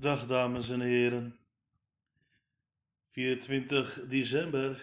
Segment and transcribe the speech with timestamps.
[0.00, 1.38] Dag dames en heren.
[3.10, 4.82] 24 december.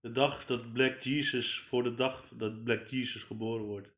[0.00, 3.94] De dag dat Black Jesus, voor de dag dat Black Jesus geboren wordt.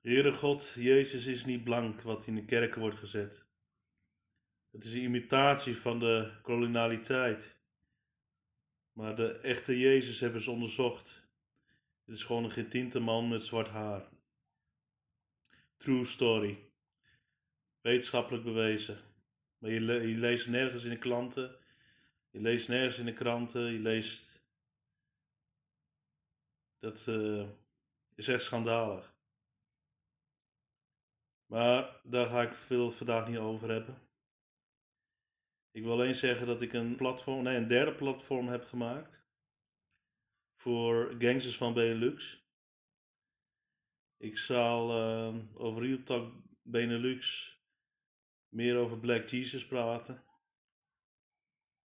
[0.00, 3.44] Heere God, Jezus is niet blank wat in de kerken wordt gezet.
[4.70, 7.56] Het is een imitatie van de kolonialiteit.
[8.92, 11.26] Maar de echte Jezus hebben ze onderzocht.
[12.04, 14.08] Het is gewoon een getinte man met zwart haar.
[15.76, 16.67] True story.
[17.80, 18.98] Wetenschappelijk bewezen.
[19.58, 21.56] Maar je, le je leest nergens in de klanten.
[22.30, 23.72] Je leest nergens in de kranten.
[23.72, 24.42] Je leest.
[26.78, 27.48] Dat uh,
[28.14, 29.16] is echt schandalig.
[31.46, 34.08] Maar daar ga ik veel vandaag niet over hebben.
[35.70, 39.22] Ik wil alleen zeggen dat ik een platform, nee, een derde platform heb gemaakt.
[40.56, 42.46] Voor gangsters van Benelux.
[44.16, 47.56] Ik zal uh, over Real Talk Benelux
[48.48, 50.22] meer over Black Jesus praten.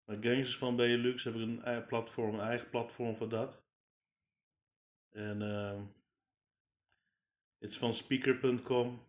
[0.05, 3.61] Maar Gangsters van Benelux heb ik een eigen platform, eigen platform voor dat.
[5.09, 5.81] En uh,
[7.59, 9.01] het is van speaker.com.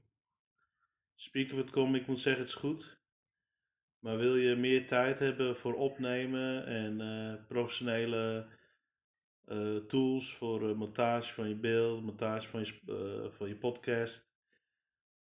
[1.15, 2.99] Speaker.com, ik moet zeggen, het is goed.
[3.99, 8.47] Maar wil je meer tijd hebben voor opnemen en uh, professionele
[9.47, 14.34] uh, tools voor uh, montage van je beeld, montage van je, van je podcast,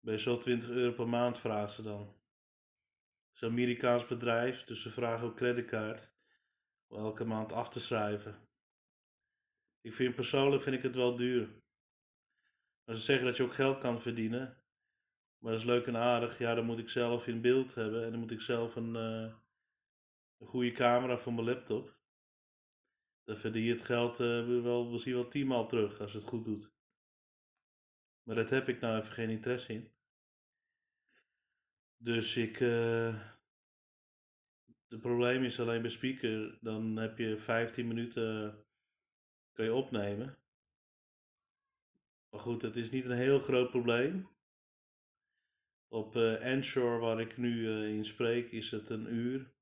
[0.03, 2.01] bij zo'n 20 euro per maand vragen ze dan.
[2.01, 6.11] Het is een Amerikaans bedrijf, dus ze vragen ook creditcard
[6.87, 8.49] om elke maand af te schrijven.
[9.81, 11.49] Ik vind persoonlijk vind ik het wel duur.
[12.85, 14.57] Maar ze zeggen dat je ook geld kan verdienen.
[15.39, 16.39] Maar dat is leuk en aardig.
[16.39, 19.35] Ja, dan moet ik zelf in beeld hebben en dan moet ik zelf een, uh,
[20.39, 21.97] een goede camera voor mijn laptop.
[23.25, 26.71] Dan verdien je het geld uh, wel, misschien wel tienmaal terug als het goed doet.
[28.23, 29.91] Maar dat heb ik nou even geen interesse in.
[31.97, 32.59] Dus ik.
[34.89, 38.57] Het probleem is alleen bij speaker, dan heb je 15 minuten.
[39.53, 40.39] kan je opnemen.
[42.29, 44.29] Maar goed, het is niet een heel groot probleem.
[45.89, 49.53] Op uh, waar ik nu uh, in spreek, is het een uur.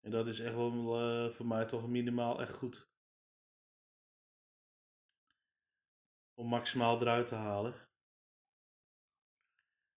[0.00, 2.88] En dat is echt wel voor mij toch minimaal echt goed.
[6.38, 7.74] Om maximaal eruit te halen.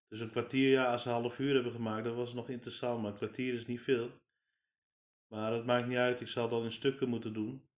[0.07, 3.01] Dus een kwartier, ja, als ze een half uur hebben gemaakt, dat was nog interessant,
[3.01, 4.11] maar een kwartier is niet veel.
[5.27, 7.69] Maar dat maakt niet uit, ik zal dan in stukken moeten doen.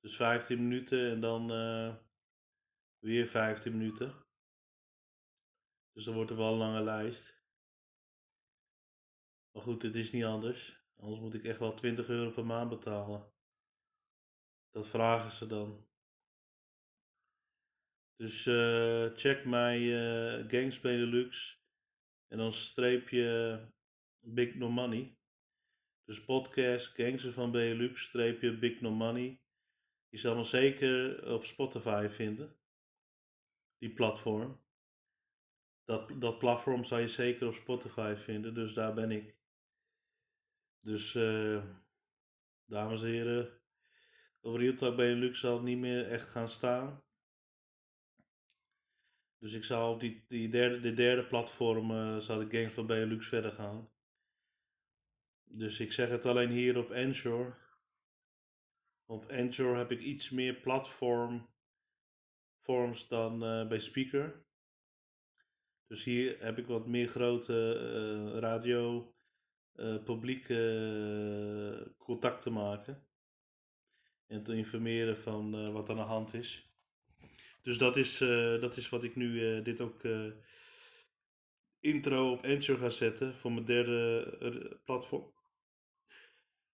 [0.00, 1.96] Dus 15 minuten en dan uh,
[2.98, 4.24] weer 15 minuten.
[5.92, 7.42] Dus dan wordt er wel een lange lijst.
[9.50, 10.84] Maar goed, het is niet anders.
[10.96, 13.32] Anders moet ik echt wel 20 euro per maand betalen.
[14.70, 15.86] Dat vragen ze dan.
[18.16, 21.60] Dus uh, check mij uh, Gangs Benelux
[22.28, 23.58] en dan streep je
[24.20, 25.16] Big No Money.
[26.04, 29.40] Dus podcast Gangsters van Benelux streep je Big No Money.
[30.08, 32.56] Je zal me zeker op Spotify vinden.
[33.78, 34.64] Die platform.
[35.84, 39.36] Dat, dat platform zal je zeker op Spotify vinden, dus daar ben ik.
[40.80, 41.64] Dus uh,
[42.64, 43.60] dames en heren,
[44.40, 47.05] over Real Talk Benelux zal het niet meer echt gaan staan.
[49.38, 52.86] Dus ik zou op die, die derde, de derde platform, uh, zou de Games van
[52.86, 53.90] Benelux verder gaan.
[55.44, 57.58] Dus ik zeg het alleen hier op Anchor.
[59.04, 61.48] Op Anchor heb ik iets meer platform
[62.60, 64.44] forms dan uh, bij Speaker.
[65.86, 67.78] Dus hier heb ik wat meer grote
[68.32, 69.14] uh, radio
[70.04, 70.46] publiek
[71.98, 73.06] contact te maken.
[74.26, 76.75] En te informeren van wat aan de hand is.
[77.66, 80.32] Dus dat is, uh, dat is wat ik nu uh, dit ook uh,
[81.80, 85.32] intro op Anchor ga zetten voor mijn derde platform.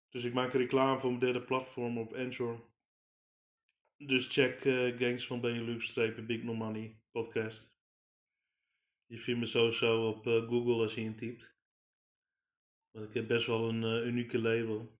[0.09, 2.71] Dus ik maak reclame voor mijn derde platform op Anchor.
[3.97, 4.61] Dus check
[4.99, 7.71] Gangs van Benelux-Big No Money podcast.
[9.07, 11.55] Je vindt me sowieso op Google als je intypt.
[12.91, 14.99] Want ik heb best wel een unieke label.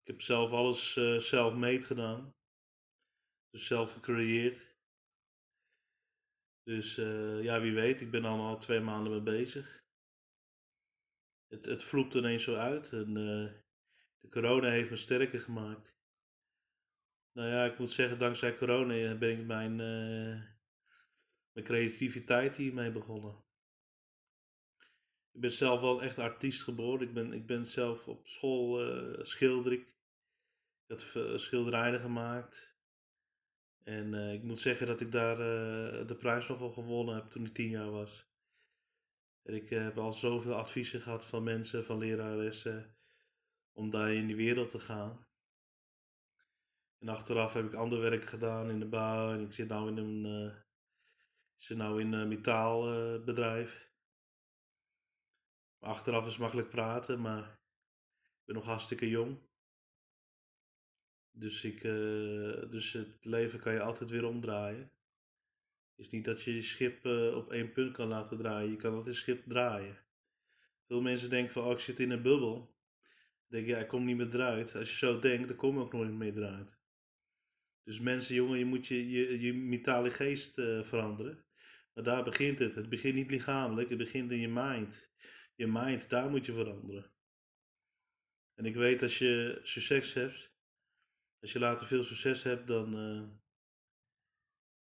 [0.00, 0.92] Ik heb zelf alles
[1.28, 2.35] zelf made gedaan.
[3.58, 4.74] Zelf gecreëerd.
[6.62, 9.84] Dus uh, ja, wie weet, ik ben al, al twee maanden mee bezig.
[11.46, 13.52] Het, het vloept ineens zo uit en uh,
[14.18, 15.94] de corona heeft me sterker gemaakt.
[17.32, 19.76] Nou ja, ik moet zeggen, dankzij corona ben ik mijn,
[21.52, 23.44] mijn creativiteit hiermee begonnen.
[25.32, 27.08] Ik ben zelf wel echt artiest geboren.
[27.08, 28.78] Ik ben, ik ben zelf op school
[29.24, 29.94] schilder ik.
[30.86, 32.75] Ik had schilderijen gemaakt.
[33.86, 37.30] En eh, ik moet zeggen dat ik daar eh, de prijs nog wel gewonnen heb
[37.30, 38.26] toen ik tien jaar was.
[39.42, 42.96] En ik eh, heb al zoveel adviezen gehad van mensen, van leraressen,
[43.72, 45.26] om daar in die wereld te gaan.
[46.98, 49.96] En achteraf heb ik ander werk gedaan in de bouw en ik zit nou in
[49.96, 50.52] een,
[51.56, 53.90] zit nou in een metaalbedrijf.
[55.78, 57.60] achteraf is makkelijk praten, maar
[58.22, 59.38] ik ben nog hartstikke jong.
[61.38, 64.90] Dus, ik, uh, dus het leven kan je altijd weer omdraaien.
[65.96, 68.70] Het is niet dat je je schip uh, op één punt kan laten draaien.
[68.70, 69.98] Je kan altijd het schip draaien.
[70.86, 72.54] Veel mensen denken van, oh ik zit in een bubbel.
[72.54, 74.74] Dan denk je, ja, ik kom niet meer eruit.
[74.74, 76.78] Als je zo denkt, dan kom je ook nooit meer eruit.
[77.84, 81.44] Dus mensen, jongen, je moet je, je, je metalen geest uh, veranderen.
[81.94, 82.74] Maar daar begint het.
[82.74, 85.08] Het begint niet lichamelijk, het begint in je mind.
[85.54, 87.10] Je mind, daar moet je veranderen.
[88.54, 90.54] En ik weet als je succes hebt,
[91.46, 93.28] als je later veel succes hebt, dan, uh,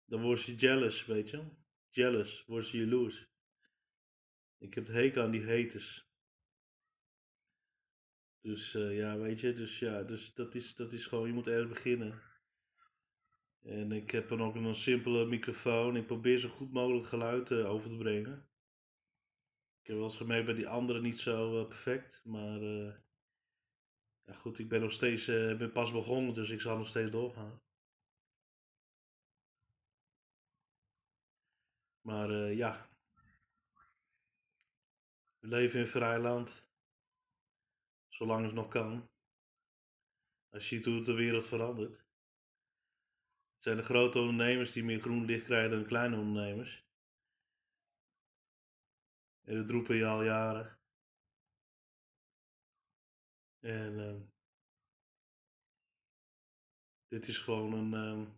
[0.05, 1.45] dan word je jealous, weet je.
[1.91, 3.27] Jealous, word je jaloers.
[4.59, 6.07] Ik heb de hekel aan die haters.
[8.41, 11.47] Dus uh, ja, weet je, dus ja, dus dat is, dat is gewoon, je moet
[11.47, 12.23] ergens beginnen.
[13.63, 15.97] En ik heb dan ook een simpele microfoon.
[15.97, 18.49] Ik probeer zo goed mogelijk geluid uh, over te brengen.
[19.81, 22.61] Ik heb wel eens gemerkt bij die anderen niet zo perfect, maar
[24.25, 27.11] ja, goed, ik ben nog steeds, uh, ben pas begonnen, dus ik zal nog steeds
[27.11, 27.61] doorgaan.
[32.01, 32.89] Maar uh, ja,
[35.39, 36.65] we leven in vrij land,
[38.09, 39.11] zolang het nog kan.
[40.51, 41.97] Als je ziet hoe de wereld verandert.
[43.55, 46.85] Het zijn de grote ondernemers die meer groen licht krijgen dan kleine ondernemers.
[49.45, 50.82] En dat roepen je al jaren.
[53.63, 54.21] En uh,
[57.09, 58.29] dit is gewoon een.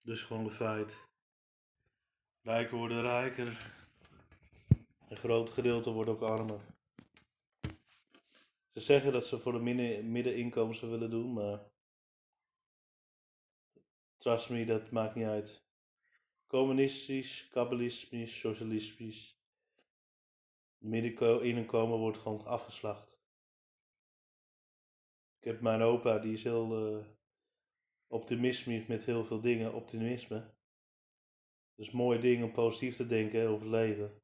[0.00, 0.94] Dus gewoon een feit.
[2.42, 3.72] Rijken worden rijker.
[5.08, 6.60] Een groot gedeelte wordt ook armer.
[8.72, 9.58] Ze zeggen dat ze voor de
[10.02, 11.72] middeninkomens willen doen, maar.
[14.16, 15.66] Trust me, dat maakt niet uit.
[16.46, 19.38] Communistisch, kabbalistisch, socialistisch.
[20.78, 23.13] Middeninkomen wordt gewoon afgeslacht.
[25.44, 27.06] Ik heb mijn opa, die is heel uh,
[28.06, 30.54] optimistisch met heel veel dingen, optimisme.
[31.74, 34.22] Dus mooie dingen om positief te denken over het leven.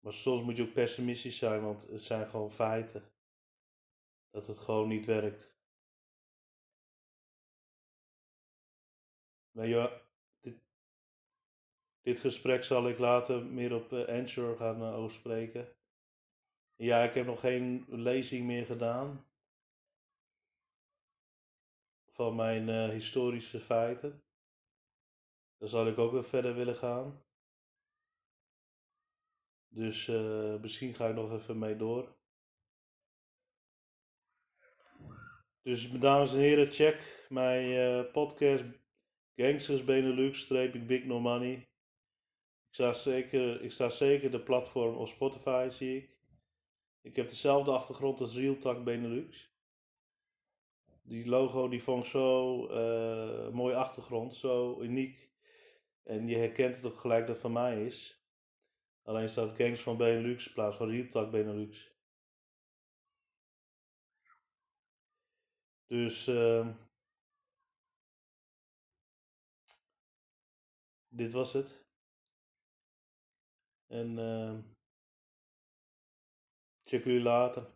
[0.00, 3.12] Maar soms moet je ook pessimistisch zijn, want het zijn gewoon feiten.
[4.30, 5.56] Dat het gewoon niet werkt.
[9.50, 10.02] Maar ja,
[10.40, 10.58] dit,
[12.00, 15.76] dit gesprek zal ik later meer op uh, Anchor gaan uh, overspreken.
[16.74, 19.26] Ja, ik heb nog geen lezing meer gedaan
[22.16, 24.24] van mijn uh, historische feiten.
[25.58, 27.24] Daar zal ik ook weer verder willen gaan.
[29.68, 32.16] Dus uh, misschien ga ik nog even mee door.
[35.62, 38.64] Dus dames en heren, check mijn uh, podcast
[39.34, 41.52] Gangsters Benelux, streep Big No Money.
[42.68, 46.18] Ik sta, zeker, ik sta zeker de platform op Spotify, zie ik.
[47.00, 49.55] Ik heb dezelfde achtergrond als Real Talk Benelux
[51.06, 52.26] die logo die vond zo
[52.70, 55.30] uh, mooi achtergrond, zo uniek.
[56.02, 58.24] En je herkent het ook gelijk dat het van mij is.
[59.02, 61.94] Alleen staat Gangs van Benelux in plaats van Real Talk Benelux.
[65.86, 66.68] Dus uh,
[71.08, 71.84] dit was het.
[73.86, 74.58] En uh,
[76.84, 77.75] check jullie later.